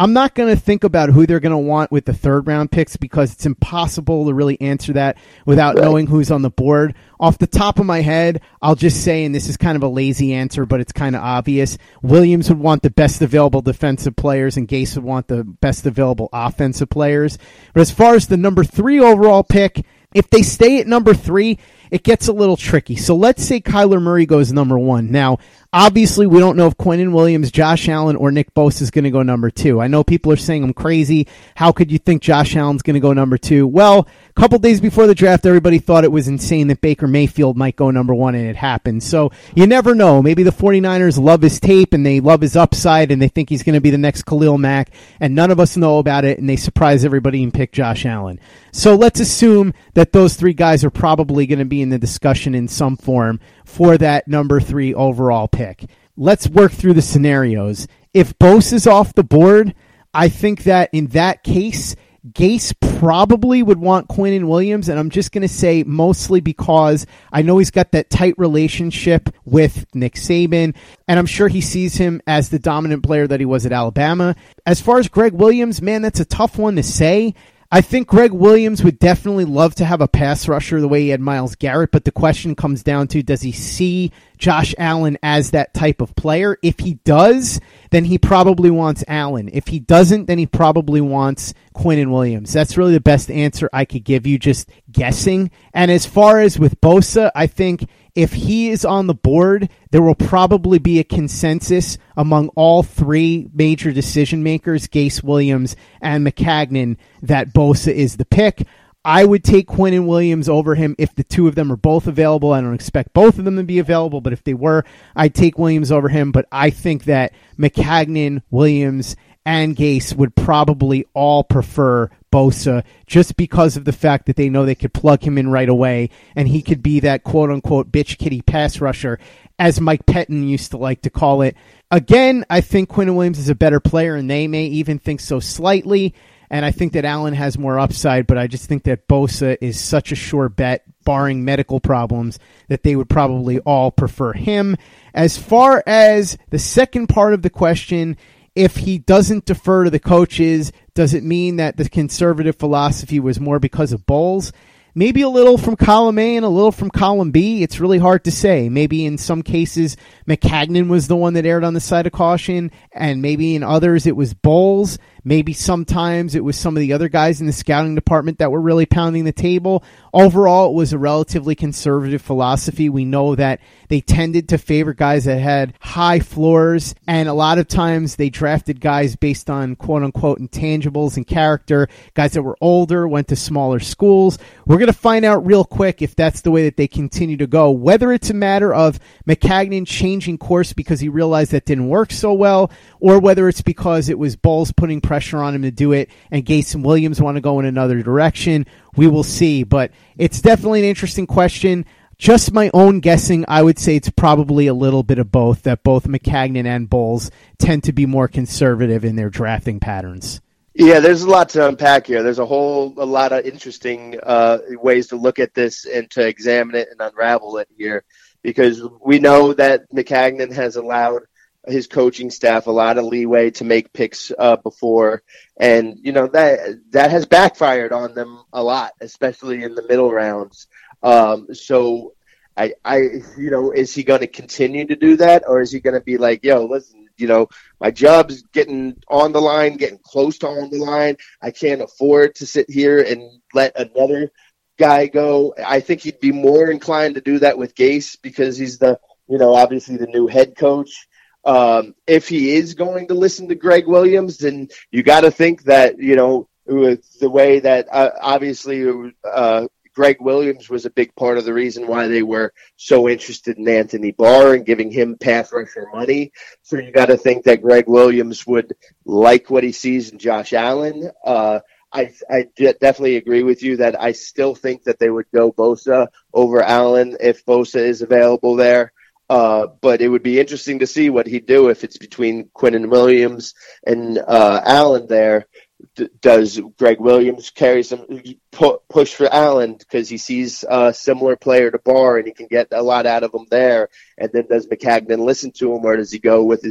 [0.00, 2.72] I'm not going to think about who they're going to want with the third round
[2.72, 5.84] picks because it's impossible to really answer that without right.
[5.84, 6.94] knowing who's on the board.
[7.20, 9.88] Off the top of my head, I'll just say, and this is kind of a
[9.88, 11.76] lazy answer, but it's kind of obvious.
[12.00, 16.30] Williams would want the best available defensive players, and Gase would want the best available
[16.32, 17.36] offensive players.
[17.74, 19.84] But as far as the number three overall pick,
[20.14, 21.58] if they stay at number three,
[21.90, 22.96] it gets a little tricky.
[22.96, 25.12] So let's say Kyler Murray goes number one.
[25.12, 25.38] Now,
[25.72, 29.10] Obviously, we don't know if Quinnen Williams, Josh Allen, or Nick Bosa is going to
[29.10, 29.80] go number two.
[29.80, 31.28] I know people are saying I'm crazy.
[31.54, 33.68] How could you think Josh Allen's going to go number two?
[33.68, 34.08] Well,
[34.40, 37.90] couple days before the draft, everybody thought it was insane that Baker Mayfield might go
[37.90, 39.02] number one, and it happened.
[39.02, 40.22] So you never know.
[40.22, 43.62] Maybe the 49ers love his tape and they love his upside and they think he's
[43.62, 46.48] going to be the next Khalil Mack, and none of us know about it, and
[46.48, 48.40] they surprise everybody and pick Josh Allen.
[48.72, 52.54] So let's assume that those three guys are probably going to be in the discussion
[52.54, 55.84] in some form for that number three overall pick.
[56.16, 57.86] Let's work through the scenarios.
[58.14, 59.74] If Bosa is off the board,
[60.14, 61.94] I think that in that case,
[62.28, 67.42] Gase probably would want Quinnen Williams, and I'm just going to say mostly because I
[67.42, 70.74] know he's got that tight relationship with Nick Saban,
[71.08, 74.36] and I'm sure he sees him as the dominant player that he was at Alabama.
[74.66, 77.34] As far as Gregg Williams, man, that's a tough one to say.
[77.72, 81.08] I think Gregg Williams would definitely love to have a pass rusher the way he
[81.10, 85.52] had Myles Garrett, but the question comes down to does he see Josh Allen as
[85.52, 86.58] that type of player?
[86.64, 89.48] If he does, then he probably wants Allen.
[89.52, 92.52] If he doesn't, then he probably wants Quinnen Williams.
[92.52, 95.52] That's really the best answer I could give you, just guessing.
[95.72, 100.02] And as far as with Bosa, I think if he is on the board, there
[100.02, 106.96] will probably be a consensus among all three major decision makers, Gase Williams and Maccagnan,
[107.22, 108.66] that Bosa is the pick.
[109.04, 112.52] I would take Quinnen Williams over him if the two of them are both available.
[112.52, 114.84] I don't expect both of them to be available, but if they were,
[115.16, 116.32] I'd take Williams over him.
[116.32, 119.16] But I think that Maccagnan, Williams,
[119.50, 124.64] and Gase would probably all prefer Bosa just because of the fact that they know
[124.64, 128.16] they could plug him in right away and he could be that quote unquote bitch
[128.16, 129.18] kitty pass rusher,
[129.58, 131.56] as Mike Pettine used to like to call it.
[131.90, 135.40] Again, I think Quinnen Williams is a better player and they may even think so
[135.40, 136.14] slightly.
[136.48, 139.80] And I think that Allen has more upside, but I just think that Bosa is
[139.80, 144.76] such a sure bet, barring medical problems, that they would probably all prefer him.
[145.12, 148.16] As far as the second part of the question,
[148.54, 153.40] if he doesn't defer to the coaches, does it mean that the conservative philosophy was
[153.40, 154.52] more because of Bowles?
[154.94, 157.62] Maybe a little from column A and a little from column B.
[157.62, 158.68] It's really hard to say.
[158.68, 162.72] Maybe in some cases, Maccagnan was the one that erred on the side of caution,
[162.92, 164.98] and maybe in others it was Bowles.
[165.24, 168.60] Maybe sometimes it was some of the other guys in the scouting department that were
[168.60, 169.84] really pounding the table.
[170.12, 172.88] Overall, it was a relatively conservative philosophy.
[172.88, 177.58] We know that they tended to favor guys that had high floors, and a lot
[177.58, 182.56] of times they drafted guys based on quote unquote intangibles and character, guys that were
[182.60, 184.38] older, went to smaller schools.
[184.66, 187.46] We're going to find out real quick if that's the way that they continue to
[187.46, 192.12] go, whether it's a matter of Maccagnan changing course because he realized that didn't work
[192.12, 195.90] so well, or whether it's because it was Bowles putting pressure on him to do
[195.90, 198.64] it and and Williams want to go in another direction.
[198.94, 201.84] We will see, but it's definitely an interesting question.
[202.16, 205.82] Just my own guessing, I would say it's probably a little bit of both, that
[205.82, 210.40] both Maccagnan and Bowles tend to be more conservative in their drafting patterns.
[210.74, 212.22] Yeah, there's a lot to unpack here.
[212.22, 216.24] There's a whole a lot of interesting uh, ways to look at this and to
[216.24, 218.04] examine it and unravel it here,
[218.42, 221.22] because we know that Maccagnan has allowed
[221.66, 225.22] his coaching staff a lot of leeway to make picks uh, before,
[225.58, 230.10] and you know that that has backfired on them a lot, especially in the middle
[230.10, 230.66] rounds.
[231.02, 232.14] Um, so,
[232.56, 232.96] I, I,
[233.38, 236.04] you know, is he going to continue to do that, or is he going to
[236.04, 237.48] be like, yo, listen, you know,
[237.80, 241.16] my job's getting on the line, getting close to on the line.
[241.42, 244.30] I can't afford to sit here and let another
[244.78, 245.54] guy go.
[245.64, 249.38] I think he'd be more inclined to do that with Gase because he's the, you
[249.38, 251.06] know, obviously the new head coach
[251.50, 255.64] Um, if he is going to listen to Gregg Williams, then you got to think
[255.64, 261.12] that you know with the way that uh, obviously uh, Gregg Williams was a big
[261.16, 265.16] part of the reason why they were so interested in Anthony Barr and giving him
[265.18, 266.30] pass rusher money.
[266.62, 268.72] So you got to think that Gregg Williams would
[269.04, 271.10] like what he sees in Josh Allen.
[271.24, 271.60] Uh,
[271.92, 276.06] I, I definitely agree with you that I still think that they would go Bosa
[276.32, 278.92] over Allen if Bosa is available there.
[279.30, 282.90] Uh, but it would be interesting to see what he'd do if it's between Quinnen
[282.90, 283.54] Williams
[283.86, 285.46] and uh, Allen there.
[285.94, 291.36] D- does Gregg Williams carry some pu- push for Allen because he sees a similar
[291.36, 293.88] player to Barr and he can get a lot out of him there?
[294.18, 296.66] And then does Maccagnan listen to him or does he go with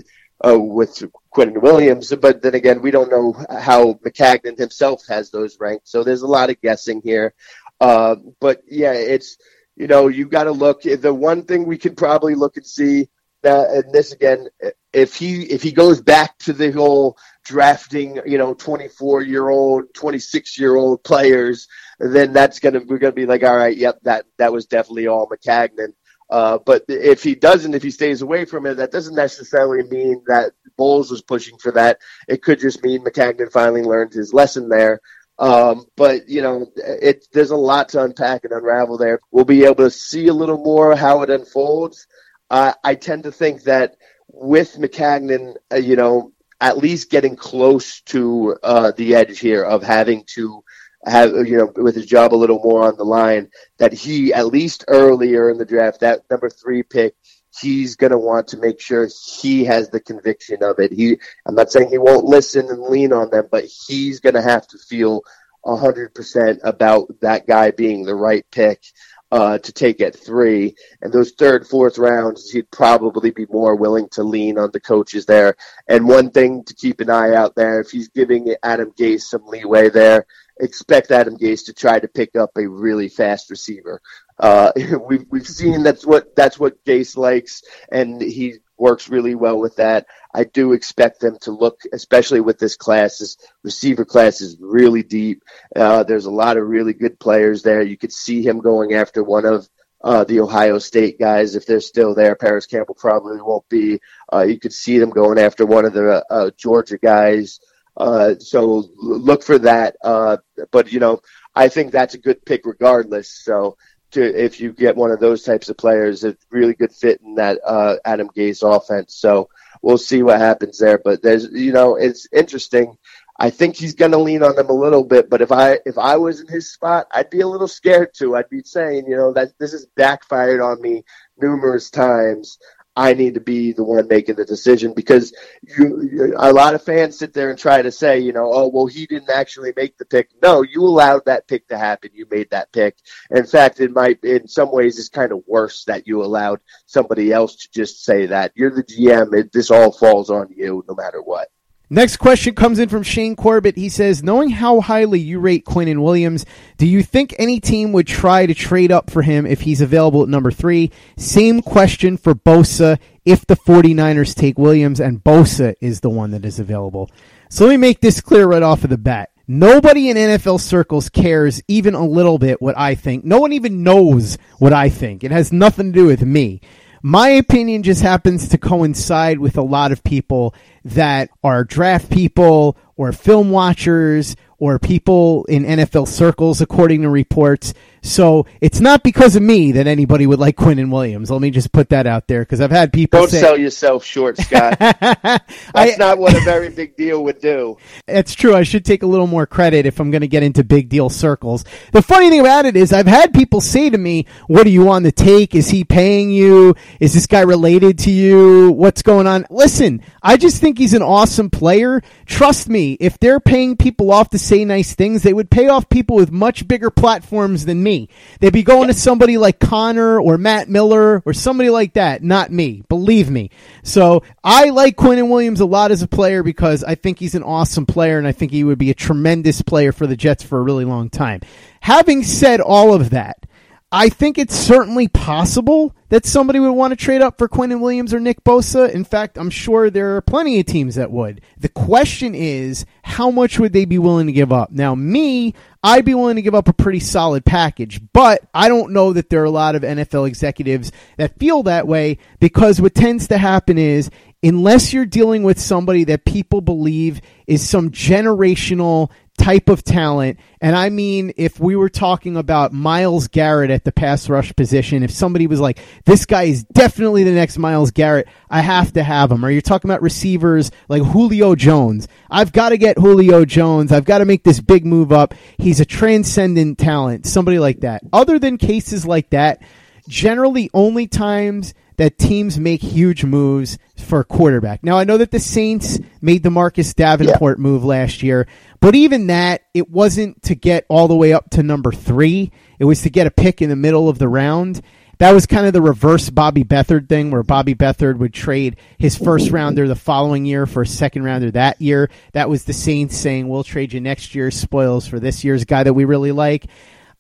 [0.46, 1.02] uh, with
[1.34, 2.14] Quinnen Williams?
[2.14, 6.28] But then again, we don't know how Maccagnan himself has those ranked, so there's a
[6.28, 7.34] lot of guessing here.
[7.80, 9.38] Uh, but yeah, it's
[9.80, 10.82] you know, you got to look.
[10.84, 13.08] The one thing we could probably look and see
[13.44, 14.50] that, and this again,
[14.92, 19.86] if he if he goes back to the whole drafting, you know, 24 year old,
[19.94, 24.26] 26 year old players, then that's gonna we're gonna be like, all right, yep, that
[24.38, 25.94] that was definitely all Maccagnan.
[26.30, 30.22] Uh, but if he doesn't, if he stays away from it, that doesn't necessarily mean
[30.28, 32.00] that Bowles was pushing for that.
[32.28, 35.00] It could just mean Maccagnan finally learned his lesson there.
[35.40, 39.22] Um, but you know, it there's a lot to unpack and unravel there.
[39.32, 42.08] We'll be able to see a little more how it unfolds.
[42.50, 43.96] Uh, I tend to think that
[44.28, 49.82] with Maccagnan, uh, you know, at least getting close to uh, the edge here of
[49.82, 50.62] having to
[51.06, 54.48] have you know with his job a little more on the line, that he at
[54.48, 57.16] least earlier in the draft, that number three pick,
[57.62, 59.08] he's going to want to make sure
[59.40, 60.92] he has the conviction of it.
[60.92, 64.42] He, I'm not saying he won't listen and lean on them, but he's going to
[64.42, 65.24] have to feel
[65.66, 68.84] a hundred percent about that guy being the right pick.
[69.32, 74.10] Uh, to take at three, and those third, fourth rounds, he'd probably be more willing
[74.10, 75.56] to lean on the coaches there.
[75.88, 79.46] And one thing to keep an eye out there, if he's giving Adam Gase some
[79.46, 80.26] leeway there,
[80.60, 84.02] expect Adam Gase to try to pick up a really fast receiver.
[84.40, 84.72] Uh,
[85.08, 89.76] we've we've seen that's what that's what Gase likes, and he works really well with
[89.76, 90.08] that.
[90.34, 93.18] I do expect them to look, especially with this class.
[93.18, 95.44] This receiver class is really deep.
[95.76, 97.82] Uh, there's a lot of really good players there.
[97.82, 99.68] You could see him going after one of
[100.02, 102.36] uh, the Ohio State guys if they're still there.
[102.36, 104.00] Parris Campbell probably won't be.
[104.32, 107.60] Uh, you could see them going after one of the uh, Georgia guys.
[107.98, 109.98] Uh, so look for that.
[110.02, 110.38] Uh,
[110.72, 111.22] but you know,
[111.56, 113.30] I think that's a good pick regardless.
[113.30, 113.78] So
[114.12, 117.36] to if you get one of those types of players, a really good fit in
[117.36, 119.16] that uh, Adam Gase offense.
[119.16, 119.50] So
[119.82, 120.98] we'll see what happens there.
[120.98, 122.98] But there's, you know, it's interesting.
[123.42, 125.98] I think he's going to lean on them a little bit, but if I if
[125.98, 128.36] I was in his spot, I'd be a little scared too.
[128.36, 131.06] I'd be saying, you know, that this has backfired on me
[131.38, 132.60] numerous times.
[133.00, 135.34] I need to be the one making the decision because
[135.64, 138.88] you, a lot of fans sit there and try to say, you know, oh, well,
[138.88, 140.32] he didn't actually make the pick.
[140.44, 142.10] No, you allowed that pick to happen.
[142.14, 142.98] You made that pick.
[143.32, 147.32] In fact, it might, in some ways, it's kind of worse that you allowed somebody
[147.32, 148.52] else to just say that.
[148.56, 149.34] You're the GM.
[149.34, 151.48] It, this all falls on you no matter what.
[151.92, 153.76] Next question comes in from Shane Corbett.
[153.76, 156.46] He says, knowing how highly you rate Quinnen Williams,
[156.78, 160.22] do you think any team would try to trade up for him if he's available
[160.22, 160.92] at number three?
[161.18, 166.46] Same question for Bosa if the 49ers take Williams and Bosa is the one that
[166.46, 167.10] is available.
[167.50, 169.32] So let me make this clear right off of the bat.
[169.48, 173.26] Nobody in NFL circles cares even a little bit what I think.
[173.26, 175.24] No one even knows what I think.
[175.24, 176.62] It has nothing to do with me
[177.02, 182.78] my opinion just happens to coincide with a lot of people that are draft people
[182.98, 187.74] or film watchers or people in NFL circles, according to reports.
[188.02, 191.30] So it's not because of me that anybody would like Quinnen Williams.
[191.30, 194.04] Let me just put that out there because I've had people don't say, sell yourself
[194.06, 194.78] short, Scott.
[194.80, 195.44] That's
[195.76, 197.78] I, not what a very big deal would do.
[198.08, 198.56] It's true.
[198.56, 201.10] I should take a little more credit if I'm going to get into big deal
[201.10, 201.66] circles.
[201.92, 204.90] The funny thing about it is, I've had people say to me, "What are you
[204.90, 205.56] on the take?
[205.56, 206.76] Is he paying you?
[207.00, 208.72] Is this guy related to you?
[208.72, 212.02] What's going on?" Listen, I just think he's an awesome player.
[212.26, 215.90] Trust me, if they're paying people off to say nice things, they would pay off
[215.90, 218.08] people with much bigger platforms than me me.
[218.40, 222.52] They'd be going to somebody like Connor or Matt Miller or somebody like that, not
[222.52, 222.84] me.
[222.88, 223.50] Believe me.
[223.82, 227.42] So I like Quinnen Williams a lot as a player because I think he's an
[227.42, 230.60] awesome player and I think he would be a tremendous player for the Jets for
[230.60, 231.42] a really long time.
[231.82, 233.46] Having said all of that,
[233.92, 238.14] I think it's certainly possible that somebody would want to trade up for Quinnen Williams
[238.14, 238.92] or Nick Bosa.
[238.92, 241.42] In fact, I'm sure there are plenty of teams that would.
[241.58, 244.72] The question is, how much would they be willing to give up?
[244.72, 248.94] Now, me, I'd be willing to give up a pretty solid package, but I don't
[248.94, 252.94] know that there are a lot of NFL executives that feel that way because what
[252.94, 254.12] tends to happen is
[254.44, 259.10] unless you're dealing with somebody that people believe is some generational
[259.40, 260.38] type of talent.
[260.62, 265.02] And I mean, if we were talking about Myles Garrett at the pass rush position,
[265.02, 269.04] if somebody was like, this guy is definitely the next Myles Garrett, I have to
[269.04, 269.44] have him.
[269.44, 272.08] Or you're talking about receivers like Julio Jones.
[272.30, 273.92] I've got to get Julio Jones.
[273.92, 275.34] I've got to make this big move up.
[275.58, 278.04] He's a transcendent talent, somebody like that.
[278.12, 279.64] Other than cases like that,
[280.08, 284.82] generally only times that teams make huge moves for a quarterback.
[284.86, 287.62] Now I know that the Saints made the Marcus Davenport yeah.
[287.62, 288.48] move last year,
[288.80, 292.52] but even that it wasn't to get all the way up to number 3.
[292.80, 294.82] It was to get a pick in the middle of the round.
[295.18, 299.18] That was kind of the reverse Bobby Beathard thing where Bobby Beathard would trade his
[299.18, 302.10] first rounder the following year for a second rounder that year.
[302.32, 305.84] That was the Saints saying, "We'll trade you next year's spoils for this year's guy
[305.84, 306.68] that we really like."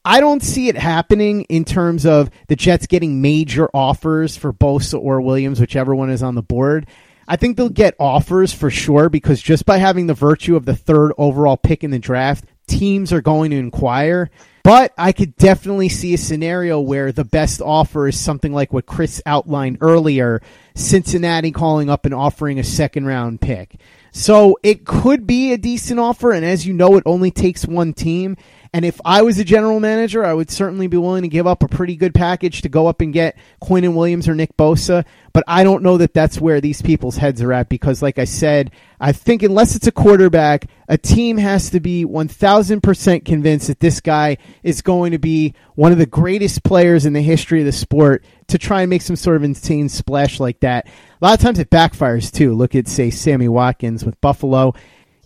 [0.05, 4.99] I don't see it happening in terms of the Jets getting major offers for Bosa
[4.99, 6.87] or Williams, whichever one is on the board.
[7.27, 10.75] I think they'll get offers for sure because just by having the virtue of the
[10.75, 14.31] third overall pick in the draft, teams are going to inquire.
[14.63, 18.85] But I could definitely see a scenario where the best offer is something like what
[18.85, 20.41] Chris outlined earlier
[20.75, 23.79] Cincinnati calling up and offering a second round pick.
[24.11, 26.31] So it could be a decent offer.
[26.31, 28.37] And as you know, it only takes one team.
[28.71, 31.63] And if I was a general manager, I would certainly be willing to give up
[31.63, 35.05] a pretty good package to go up and get Quinnen Williams or Nick Bosa.
[35.33, 38.25] But I don't know that that's where these people's heads are at because, like I
[38.25, 43.79] said, I think unless it's a quarterback, a team has to be 1000% convinced that
[43.79, 47.65] this guy is going to be one of the greatest players in the history of
[47.65, 50.85] the sport to try and make some sort of insane splash like that.
[50.87, 52.53] A lot of times it backfires too.
[52.53, 54.75] Look at, say, Sammy Watkins with Buffalo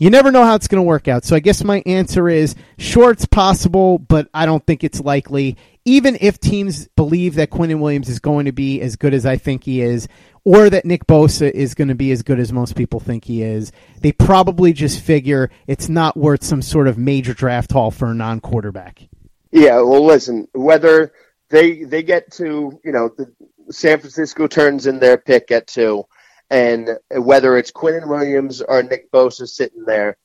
[0.04, 1.24] you never know how it's going to work out.
[1.24, 5.56] So I guess my answer is sure it's possible, but I don't think it's likely.
[5.86, 9.38] Even if teams believe that Quinnen Williams is going to be as good as I
[9.38, 10.10] think he is,
[10.44, 13.44] or that Nick Bosa is going to be as good as most people think he
[13.44, 18.10] is, they probably just figure it's not worth some sort of major draft haul for
[18.10, 19.08] a non quarterback.
[19.52, 21.14] Yeah, well, listen, whether
[21.48, 23.34] they they get to, you know, the,
[23.72, 26.04] San Francisco turns in their pick at two
[26.54, 30.18] and whether it's Quinnen Williams or Nick Bosa sitting there,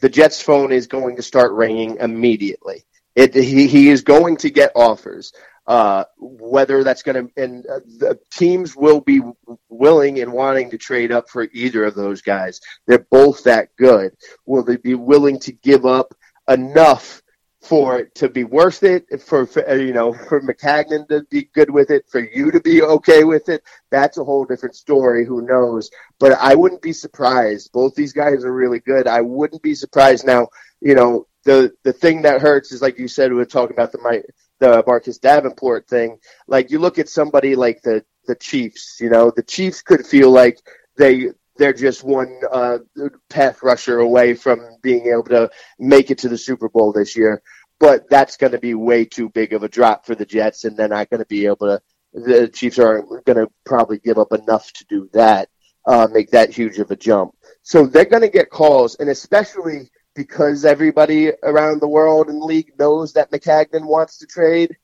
[0.00, 2.84] the Jets' phone is going to start ringing immediately.
[3.16, 5.32] It, he, he is going to get offers.
[5.66, 9.22] Uh, whether that's going to, and uh, the teams will be
[9.70, 12.60] willing and wanting to trade up for either of those guys.
[12.86, 14.12] They're both that good.
[14.44, 16.14] Will they be willing to give up
[16.46, 17.22] enough
[17.64, 21.48] for it to be worth it, for, for, uh, you know, for Maccagnan to be
[21.54, 25.24] good with it, for you to be okay with it, that's a whole different story.
[25.24, 25.90] Who knows?
[26.18, 27.72] But I wouldn't be surprised.
[27.72, 29.06] Both these guys are really good.
[29.06, 30.26] I wouldn't be surprised.
[30.26, 30.48] Now,
[30.80, 33.92] you know, the the thing that hurts is like you said, we were talking about
[33.92, 34.22] the
[34.60, 36.18] the Marcus Davenport thing.
[36.46, 38.98] Like you look at somebody like the the Chiefs.
[39.00, 40.58] You know, the Chiefs could feel like
[40.96, 42.78] they they're just one uh,
[43.28, 47.42] pass rusher away from being able to make it to the Super Bowl this year.
[47.78, 50.76] But that's going to be way too big of a drop for the Jets, and
[50.76, 51.82] they're not going to be able to.
[52.12, 55.48] The Chiefs aren't going to probably give up enough to do that,
[55.84, 57.34] uh, make that huge of a jump.
[57.62, 62.72] So they're going to get calls, and especially because everybody around the world and league
[62.78, 64.76] knows that Maccagnan wants to trade,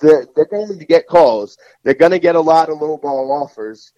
[0.00, 1.58] they're, they're going to get calls.
[1.82, 3.92] They're going to get a lot of low ball offers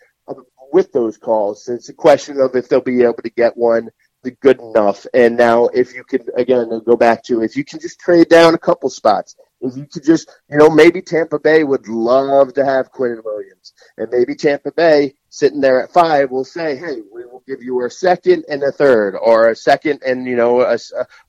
[0.73, 1.69] with those calls.
[1.69, 3.91] It's a question of if they'll be able to get one
[4.23, 5.07] the good enough.
[5.15, 8.55] And now, if you can, again, go back to if you can just trade down
[8.55, 12.65] a couple spots, if you could just, you know, maybe Tampa Bay would love to
[12.65, 13.73] have Quinnen Williams.
[13.99, 17.85] And maybe Tampa Bay, sitting there at five, will say, hey, we will give you
[17.85, 20.79] a second and a third, or a second and, you know, a,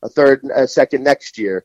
[0.02, 1.64] a third, a second next year,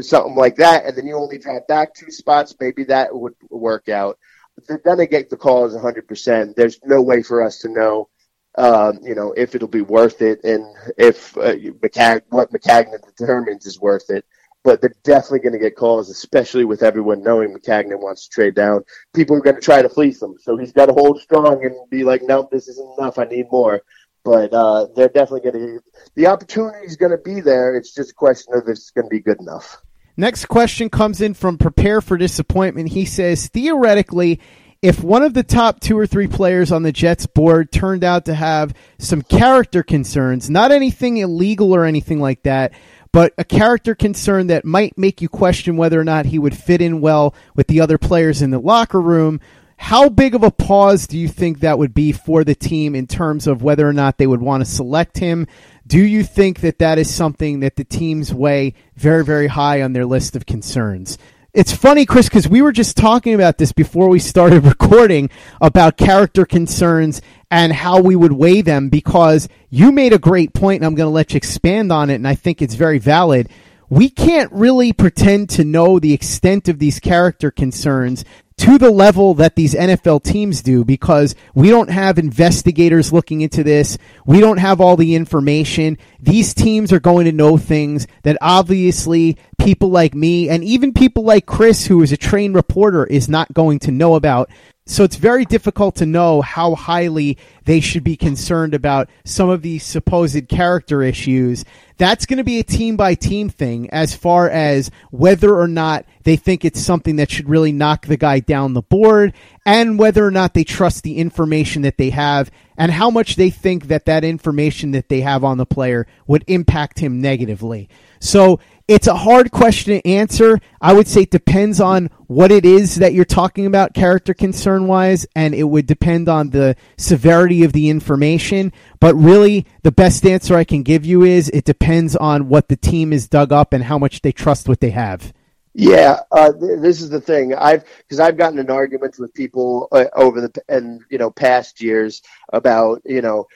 [0.00, 0.86] something like that.
[0.86, 2.54] And then you only drop back two spots.
[2.60, 4.18] Maybe that would work out
[4.66, 6.54] they're going to get the calls 100%.
[6.54, 8.08] There's no way for us to know,
[8.56, 10.64] um, you know, if it'll be worth it and
[10.96, 14.24] if uh, McCag- what Maccagnan determines is worth it.
[14.62, 18.54] But they're definitely going to get calls, especially with everyone knowing Maccagnan wants to trade
[18.54, 18.82] down.
[19.12, 21.74] People are going to try to fleece him, so he's got to hold strong and
[21.90, 23.18] be like, "No, this isn't enough.
[23.18, 23.82] I need more."
[24.24, 25.80] But uh, they're definitely going to.
[26.14, 27.76] The opportunity is going to be there.
[27.76, 29.83] It's just a question of if it's going to be good enough.
[30.16, 32.90] Next question comes in from Prepare for Disappointment.
[32.90, 34.40] He says, theoretically,
[34.80, 38.26] if one of the top two or three players on the Jets board turned out
[38.26, 42.72] to have some character concerns, not anything illegal or anything like that,
[43.10, 46.82] but a character concern that might make you question whether or not he would fit
[46.82, 49.40] in well with the other players in the locker room,
[49.76, 53.06] how big of a pause do you think that would be for the team in
[53.06, 55.46] terms of whether or not they would want to select him?
[55.86, 59.92] Do you think that that is something that the teams weigh very, very high on
[59.92, 61.18] their list of concerns?
[61.52, 65.30] It's funny, Chris, because we were just talking about this before we started recording
[65.60, 67.20] about character concerns
[67.50, 71.06] and how we would weigh them because you made a great point and I'm going
[71.06, 73.50] to let you expand on it and I think it's very valid.
[73.88, 78.24] We can't really pretend to know the extent of these character concerns
[78.56, 83.64] to the level that these NFL teams do because we don't have investigators looking into
[83.64, 83.98] this.
[84.26, 85.98] We don't have all the information.
[86.20, 91.24] These teams are going to know things that obviously people like me and even people
[91.24, 94.50] like Chris, who is a trained reporter, is not going to know about.
[94.86, 99.62] So it's very difficult to know how highly they should be concerned about some of
[99.62, 101.64] these supposed character issues.
[101.96, 106.04] That's going to be a team by team thing as far as whether or not
[106.24, 109.32] they think it's something that should really knock the guy down the board
[109.64, 113.48] and whether or not they trust the information that they have and how much they
[113.48, 117.88] think that that information that they have on the player would impact him negatively.
[118.20, 120.60] So it's a hard question to answer.
[120.80, 124.86] I would say it depends on what it is that you're talking about character concern
[124.86, 128.72] wise, and it would depend on the severity of the information.
[129.00, 132.76] But really, the best answer I can give you is it depends on what the
[132.76, 135.32] team is dug up and how much they trust what they have.
[135.72, 137.54] Yeah, uh, th- this is the thing.
[137.54, 141.80] I've because I've gotten in arguments with people uh, over the and you know past
[141.80, 142.22] years
[142.52, 143.46] about you know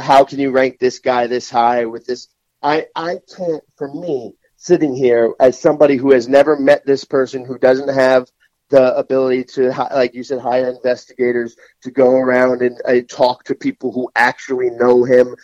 [0.00, 2.28] how can you rank this guy this high with this.
[2.62, 7.44] I I can't for me sitting here as somebody who has never met this person,
[7.44, 8.28] who doesn't have
[8.70, 13.54] the ability to, like you said, hire investigators to go around and uh, talk to
[13.54, 15.34] people who actually know him,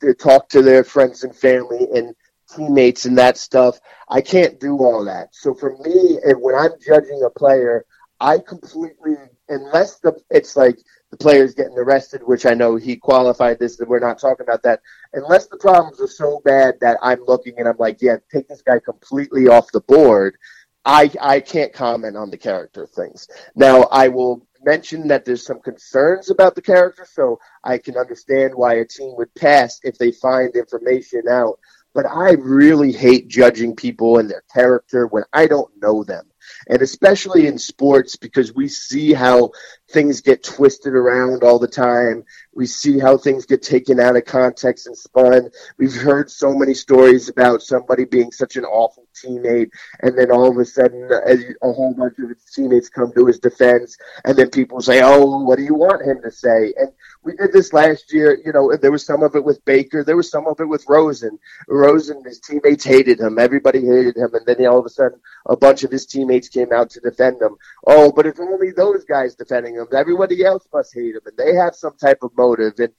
[0.00, 2.14] to talk to their friends and family and
[2.54, 3.80] teammates and that stuff.
[4.08, 5.34] I can't do all that.
[5.34, 7.84] So for me, when I'm judging a player,
[8.20, 9.16] I completely,
[9.50, 10.78] unless the it's like
[11.10, 14.62] the player's getting arrested, which I know he qualified this, that we're not talking about
[14.62, 14.80] that.
[15.12, 18.62] Unless the problems are so bad that I'm looking and I'm like, yeah, take this
[18.62, 20.36] guy completely off the board,
[20.84, 23.28] I, I can't comment on the character things.
[23.56, 28.54] Now, I will mention that there's some concerns about the character, so I can understand
[28.54, 31.58] why a team would pass if they find information out.
[31.92, 36.29] But I really hate judging people and their character when I don't know them
[36.68, 39.50] and especially in sports because we see how
[39.92, 42.24] things get twisted around all the time.
[42.54, 45.50] We see how things get taken out of context and spun.
[45.78, 49.70] We've heard so many stories about somebody being such an awful teammate,
[50.00, 53.38] and then all of a sudden, a whole bunch of his teammates come to his
[53.38, 57.36] defense, and then people say, "Oh, what do you want him to say?" And we
[57.36, 58.38] did this last year.
[58.44, 60.02] You know, there was some of it with Baker.
[60.02, 61.38] There was some of it with Rosen.
[61.68, 63.38] Rosen, his teammates hated him.
[63.38, 66.72] Everybody hated him, and then all of a sudden, a bunch of his teammates came
[66.72, 67.56] out to defend him.
[67.86, 69.79] Oh, but it's only those guys defending him.
[69.92, 72.74] Everybody else must hate him, and they have some type of motive.
[72.78, 72.92] And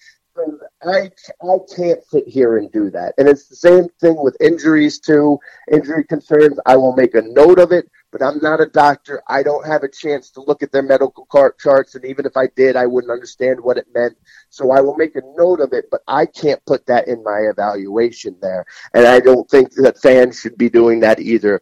[0.83, 1.11] I
[1.43, 3.13] I can't sit here and do that.
[3.17, 5.39] And it's the same thing with injuries too.
[5.71, 6.59] Injury concerns.
[6.65, 9.21] I will make a note of it, but I'm not a doctor.
[9.27, 11.27] I don't have a chance to look at their medical
[11.59, 14.17] charts, and even if I did, I wouldn't understand what it meant.
[14.49, 17.39] So I will make a note of it, but I can't put that in my
[17.51, 18.65] evaluation there.
[18.93, 21.61] And I don't think that fans should be doing that either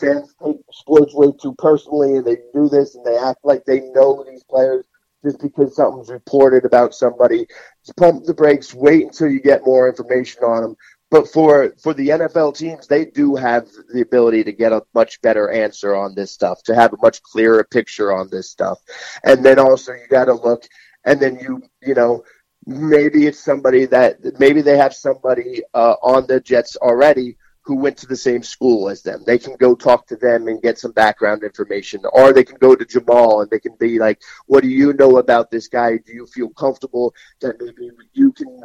[0.00, 3.80] fans take sports way too personally and they do this and they act like they
[3.90, 4.84] know these players
[5.24, 7.46] just because something's reported about somebody.
[7.84, 10.76] Just pump the brakes, wait until you get more information on them.
[11.10, 15.20] But for for the NFL teams, they do have the ability to get a much
[15.22, 18.78] better answer on this stuff, to have a much clearer picture on this stuff.
[19.24, 20.68] And then also you got to look,
[21.04, 22.22] and then you you know
[22.64, 27.96] maybe it's somebody that maybe they have somebody uh, on the Jets already who went
[27.98, 29.22] to the same school as them.
[29.26, 32.74] They can go talk to them and get some background information, or they can go
[32.74, 35.98] to Jamal and they can be like, "What do you know about this guy?
[35.98, 38.60] Do you feel comfortable that maybe you can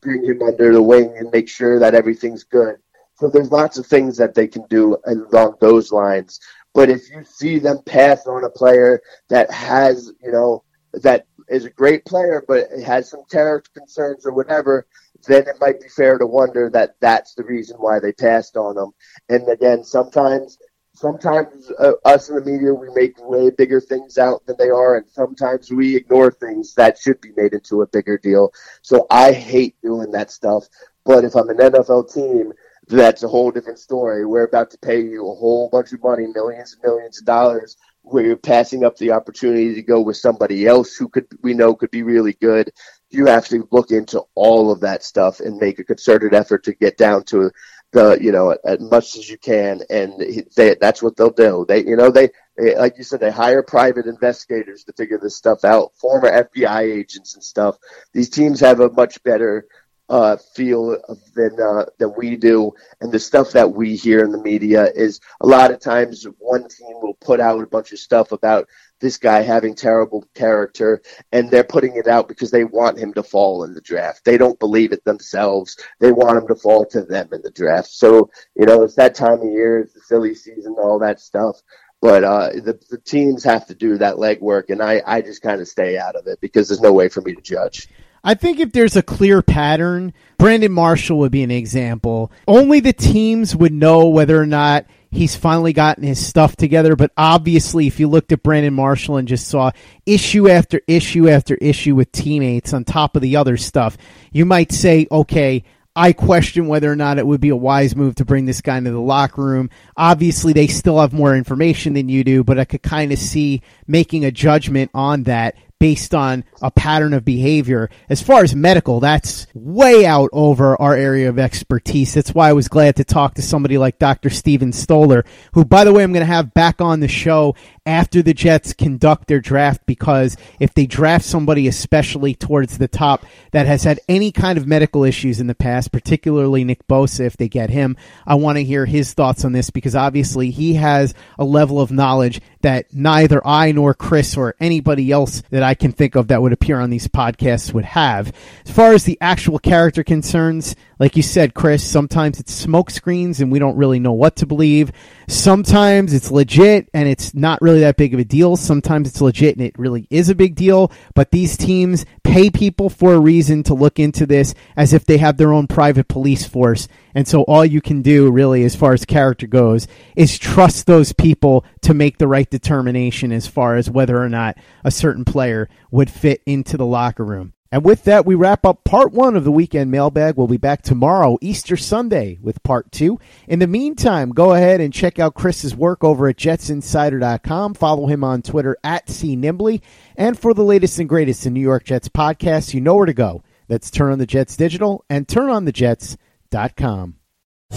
[0.00, 2.76] bring him under the wing and make sure that everything's good?"
[3.18, 6.38] So there's lots of things that they can do along those lines.
[6.74, 11.64] But if you see them pass on a player that has, you know, that is
[11.64, 14.86] a great player, but it has some character concerns or whatever,
[15.26, 18.74] then it might be fair to wonder that that's the reason why they passed on
[18.74, 18.92] them.
[19.28, 20.58] And again, sometimes
[20.96, 24.96] sometimes uh, us in the media we make way bigger things out than they are,
[24.96, 28.52] and sometimes we ignore things that should be made into a bigger deal.
[28.82, 30.64] So I hate doing that stuff.
[31.04, 32.52] But if I'm an NFL team,
[32.88, 34.24] that's a whole different story.
[34.24, 37.76] We're about to pay you a whole bunch of money, millions and millions of dollars,
[38.06, 41.74] where you're passing up the opportunity to go with somebody else who could we know
[41.74, 42.70] could be really good
[43.10, 46.74] you have to look into all of that stuff and make a concerted effort to
[46.74, 47.50] get down to
[47.92, 49.80] the you know as much as you can.
[49.88, 51.64] And they, that's what they'll do.
[51.68, 55.36] They you know they, they like you said they hire private investigators to figure this
[55.36, 57.76] stuff out former fbi agents and stuff.
[58.12, 59.66] These teams have a much better
[60.08, 60.96] uh, feel
[61.34, 65.20] than uh, than we do, and the stuff that we hear in the media is
[65.40, 68.68] a lot of times one team will put out a bunch of stuff about
[69.00, 71.02] this guy having terrible character,
[71.32, 74.24] and they're putting it out because they want him to fall in the draft.
[74.24, 75.76] They don't believe it themselves.
[75.98, 77.88] They want him to fall to them in the draft.
[77.88, 81.60] So you know, it's that time of year, it's the silly season, all that stuff.
[82.00, 85.60] But uh, the, the teams have to do that legwork, and I, I just kind
[85.60, 87.88] of stay out of it because there's no way for me to judge.
[88.26, 92.32] I think if there's a clear pattern, Brandon Marshall would be an example.
[92.48, 96.96] Only the teams would know whether or not he's finally gotten his stuff together.
[96.96, 99.70] But obviously, if you looked at Brandon Marshall and just saw
[100.06, 103.96] issue after issue after issue with teammates on top of the other stuff,
[104.32, 105.62] you might say, okay,
[105.94, 108.76] I question whether or not it would be a wise move to bring this guy
[108.76, 109.70] into the locker room.
[109.96, 113.62] Obviously, they still have more information than you do, but I could kind of see
[113.86, 117.90] making a judgment on that based on a pattern of behavior.
[118.08, 122.14] As far as medical, that's way out over our area of expertise.
[122.14, 124.30] That's why I was glad to talk to somebody like Dr.
[124.30, 127.54] Steven Stoller, who, by the way, I'm going to have back on the show
[127.86, 133.24] after the Jets conduct their draft because if they draft somebody, especially towards the top,
[133.52, 137.36] that has had any kind of medical issues in the past, particularly Nick Bosa, if
[137.36, 141.14] they get him, I want to hear his thoughts on this because obviously he has
[141.38, 145.92] a level of knowledge that neither I nor Chris or anybody else that I can
[145.92, 148.32] think of that would appear on these podcasts would have.
[148.66, 153.40] As far as the actual character concerns, like you said, Chris, sometimes it's smoke screens
[153.40, 154.90] and we don't really know what to believe.
[155.28, 158.56] Sometimes it's legit and it's not really that big of a deal.
[158.56, 160.92] Sometimes it's legit and it really is a big deal.
[161.14, 165.18] But these teams pay people for a reason to look into this as if they
[165.18, 166.88] have their own private police force.
[167.14, 171.12] And so all you can do, really, as far as character goes, is trust those
[171.12, 175.68] people to make the right determination as far as whether or not a certain player
[175.90, 177.54] would fit into the locker room.
[177.72, 180.36] And with that, we wrap up part one of the weekend mailbag.
[180.36, 183.18] We'll be back tomorrow, Easter Sunday, with part two.
[183.48, 187.74] In the meantime, go ahead and check out Chris's work over at jetsinsider.com.
[187.74, 189.80] Follow him on Twitter at CNimbly.
[190.16, 193.14] And for the latest and greatest in New York Jets podcasts, you know where to
[193.14, 193.42] go.
[193.68, 197.16] That's Turn on the Jets Digital and turnonthejets.com.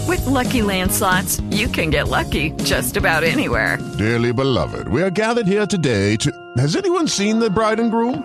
[0.06, 3.78] With Lucky Land slots, you can get lucky just about anywhere.
[3.98, 6.52] Dearly beloved, we are gathered here today to.
[6.58, 8.24] Has anyone seen the bride and groom?